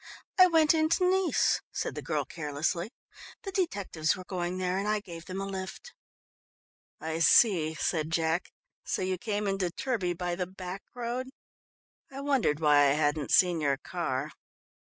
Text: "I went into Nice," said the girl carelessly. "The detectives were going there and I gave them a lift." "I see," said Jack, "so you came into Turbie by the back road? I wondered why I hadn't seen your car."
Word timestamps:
"I 0.39 0.47
went 0.47 0.73
into 0.73 1.07
Nice," 1.07 1.61
said 1.71 1.93
the 1.93 2.01
girl 2.01 2.25
carelessly. 2.25 2.89
"The 3.43 3.51
detectives 3.51 4.15
were 4.17 4.23
going 4.23 4.57
there 4.57 4.79
and 4.79 4.87
I 4.87 4.99
gave 4.99 5.25
them 5.25 5.39
a 5.39 5.45
lift." 5.45 5.93
"I 6.99 7.19
see," 7.19 7.75
said 7.75 8.09
Jack, 8.09 8.51
"so 8.83 9.03
you 9.03 9.19
came 9.19 9.45
into 9.45 9.69
Turbie 9.69 10.17
by 10.17 10.33
the 10.33 10.47
back 10.47 10.81
road? 10.95 11.27
I 12.11 12.19
wondered 12.21 12.59
why 12.59 12.85
I 12.85 12.93
hadn't 12.93 13.29
seen 13.29 13.61
your 13.61 13.77
car." 13.77 14.31